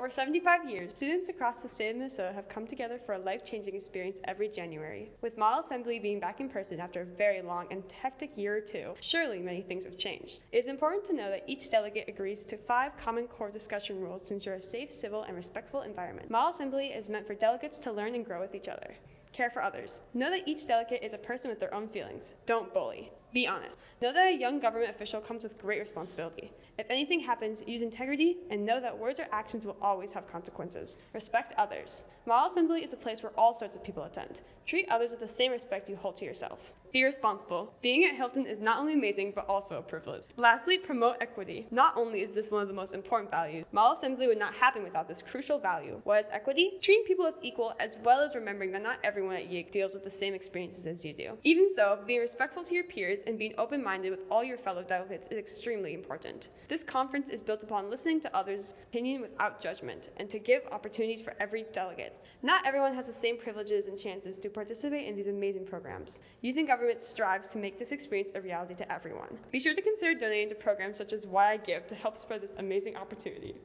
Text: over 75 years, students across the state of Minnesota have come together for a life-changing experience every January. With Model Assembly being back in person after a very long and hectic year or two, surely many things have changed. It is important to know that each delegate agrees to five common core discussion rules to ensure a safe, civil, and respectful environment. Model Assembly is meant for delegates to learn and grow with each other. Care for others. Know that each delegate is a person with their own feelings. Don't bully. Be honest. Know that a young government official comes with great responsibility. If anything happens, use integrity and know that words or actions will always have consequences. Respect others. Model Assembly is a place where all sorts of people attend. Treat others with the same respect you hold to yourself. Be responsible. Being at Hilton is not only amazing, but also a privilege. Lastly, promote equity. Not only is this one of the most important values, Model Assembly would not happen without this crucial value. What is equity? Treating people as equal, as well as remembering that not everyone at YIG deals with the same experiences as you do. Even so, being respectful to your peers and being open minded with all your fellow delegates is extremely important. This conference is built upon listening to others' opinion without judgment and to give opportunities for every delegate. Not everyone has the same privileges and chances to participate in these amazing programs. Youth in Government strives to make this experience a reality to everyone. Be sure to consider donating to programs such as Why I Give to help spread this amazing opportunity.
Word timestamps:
over 0.00 0.08
75 0.08 0.66
years, 0.66 0.92
students 0.96 1.28
across 1.28 1.58
the 1.58 1.68
state 1.68 1.90
of 1.90 1.96
Minnesota 1.96 2.32
have 2.32 2.48
come 2.48 2.66
together 2.66 2.98
for 3.04 3.12
a 3.12 3.18
life-changing 3.18 3.74
experience 3.74 4.18
every 4.24 4.48
January. 4.48 5.10
With 5.20 5.36
Model 5.36 5.60
Assembly 5.60 5.98
being 5.98 6.18
back 6.18 6.40
in 6.40 6.48
person 6.48 6.80
after 6.80 7.02
a 7.02 7.04
very 7.04 7.42
long 7.42 7.66
and 7.70 7.82
hectic 7.92 8.30
year 8.34 8.56
or 8.56 8.62
two, 8.62 8.94
surely 9.00 9.40
many 9.40 9.60
things 9.60 9.84
have 9.84 9.98
changed. 9.98 10.40
It 10.52 10.56
is 10.56 10.68
important 10.68 11.04
to 11.04 11.12
know 11.12 11.28
that 11.28 11.44
each 11.46 11.68
delegate 11.68 12.08
agrees 12.08 12.44
to 12.44 12.56
five 12.56 12.92
common 12.96 13.26
core 13.26 13.50
discussion 13.50 14.00
rules 14.00 14.22
to 14.22 14.32
ensure 14.32 14.54
a 14.54 14.62
safe, 14.62 14.90
civil, 14.90 15.24
and 15.24 15.36
respectful 15.36 15.82
environment. 15.82 16.30
Model 16.30 16.54
Assembly 16.54 16.86
is 16.86 17.10
meant 17.10 17.26
for 17.26 17.34
delegates 17.34 17.76
to 17.80 17.92
learn 17.92 18.14
and 18.14 18.24
grow 18.24 18.40
with 18.40 18.54
each 18.54 18.68
other. 18.68 18.94
Care 19.34 19.50
for 19.50 19.62
others. 19.62 20.00
Know 20.14 20.30
that 20.30 20.48
each 20.48 20.66
delegate 20.66 21.02
is 21.02 21.12
a 21.12 21.18
person 21.18 21.50
with 21.50 21.60
their 21.60 21.74
own 21.74 21.88
feelings. 21.88 22.34
Don't 22.46 22.72
bully. 22.72 23.12
Be 23.32 23.46
honest. 23.46 23.78
Know 24.02 24.12
that 24.12 24.28
a 24.28 24.36
young 24.36 24.58
government 24.58 24.90
official 24.90 25.20
comes 25.20 25.44
with 25.44 25.56
great 25.58 25.78
responsibility. 25.78 26.50
If 26.78 26.90
anything 26.90 27.20
happens, 27.20 27.62
use 27.66 27.82
integrity 27.82 28.38
and 28.50 28.66
know 28.66 28.80
that 28.80 28.98
words 28.98 29.20
or 29.20 29.28
actions 29.30 29.66
will 29.66 29.76
always 29.80 30.10
have 30.12 30.30
consequences. 30.32 30.96
Respect 31.12 31.54
others. 31.56 32.06
Model 32.26 32.50
Assembly 32.50 32.82
is 32.82 32.92
a 32.92 32.96
place 32.96 33.22
where 33.22 33.32
all 33.38 33.54
sorts 33.54 33.76
of 33.76 33.84
people 33.84 34.02
attend. 34.02 34.40
Treat 34.66 34.88
others 34.88 35.10
with 35.10 35.20
the 35.20 35.28
same 35.28 35.52
respect 35.52 35.88
you 35.88 35.96
hold 35.96 36.16
to 36.16 36.24
yourself. 36.24 36.58
Be 36.92 37.04
responsible. 37.04 37.72
Being 37.82 38.04
at 38.04 38.16
Hilton 38.16 38.46
is 38.46 38.58
not 38.60 38.80
only 38.80 38.94
amazing, 38.94 39.32
but 39.36 39.48
also 39.48 39.78
a 39.78 39.82
privilege. 39.82 40.24
Lastly, 40.36 40.76
promote 40.76 41.18
equity. 41.20 41.68
Not 41.70 41.96
only 41.96 42.22
is 42.22 42.32
this 42.32 42.50
one 42.50 42.62
of 42.62 42.68
the 42.68 42.74
most 42.74 42.94
important 42.94 43.30
values, 43.30 43.64
Model 43.70 43.96
Assembly 43.96 44.26
would 44.26 44.40
not 44.40 44.54
happen 44.54 44.82
without 44.82 45.06
this 45.06 45.22
crucial 45.22 45.58
value. 45.58 46.00
What 46.02 46.24
is 46.24 46.30
equity? 46.32 46.72
Treating 46.82 47.04
people 47.06 47.26
as 47.26 47.34
equal, 47.42 47.74
as 47.78 47.96
well 48.04 48.20
as 48.22 48.34
remembering 48.34 48.72
that 48.72 48.82
not 48.82 48.98
everyone 49.04 49.36
at 49.36 49.48
YIG 49.48 49.70
deals 49.70 49.94
with 49.94 50.02
the 50.02 50.10
same 50.10 50.34
experiences 50.34 50.84
as 50.84 51.04
you 51.04 51.12
do. 51.12 51.38
Even 51.44 51.68
so, 51.76 51.96
being 52.08 52.20
respectful 52.20 52.64
to 52.64 52.74
your 52.74 52.84
peers 52.84 53.19
and 53.26 53.38
being 53.38 53.54
open 53.58 53.82
minded 53.82 54.10
with 54.10 54.24
all 54.30 54.44
your 54.44 54.58
fellow 54.58 54.82
delegates 54.82 55.28
is 55.30 55.38
extremely 55.38 55.94
important. 55.94 56.50
This 56.68 56.84
conference 56.84 57.30
is 57.30 57.42
built 57.42 57.62
upon 57.62 57.90
listening 57.90 58.20
to 58.20 58.36
others' 58.36 58.74
opinion 58.88 59.20
without 59.22 59.60
judgment 59.60 60.10
and 60.16 60.30
to 60.30 60.38
give 60.38 60.62
opportunities 60.70 61.20
for 61.20 61.34
every 61.40 61.66
delegate. 61.72 62.16
Not 62.42 62.66
everyone 62.66 62.94
has 62.94 63.06
the 63.06 63.12
same 63.12 63.38
privileges 63.38 63.86
and 63.86 63.98
chances 63.98 64.38
to 64.38 64.48
participate 64.48 65.06
in 65.06 65.16
these 65.16 65.28
amazing 65.28 65.66
programs. 65.66 66.20
Youth 66.40 66.56
in 66.56 66.66
Government 66.66 67.02
strives 67.02 67.48
to 67.48 67.58
make 67.58 67.78
this 67.78 67.92
experience 67.92 68.30
a 68.34 68.40
reality 68.40 68.74
to 68.74 68.92
everyone. 68.92 69.38
Be 69.50 69.60
sure 69.60 69.74
to 69.74 69.82
consider 69.82 70.14
donating 70.18 70.48
to 70.48 70.54
programs 70.54 70.98
such 70.98 71.12
as 71.12 71.26
Why 71.26 71.52
I 71.52 71.56
Give 71.56 71.86
to 71.88 71.94
help 71.94 72.16
spread 72.16 72.40
this 72.42 72.52
amazing 72.58 72.96
opportunity. 72.96 73.54